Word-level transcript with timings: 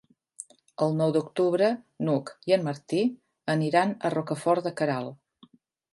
El 0.85 0.95
nou 1.01 1.11
d'octubre 1.17 1.67
n'Hug 2.07 2.33
i 2.53 2.57
en 2.57 2.65
Martí 2.69 3.03
aniran 3.57 3.95
a 4.11 4.15
Rocafort 4.19 4.67
de 4.69 4.77
Queralt. 4.81 5.51